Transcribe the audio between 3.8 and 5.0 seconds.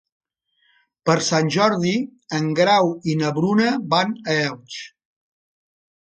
van a Elx.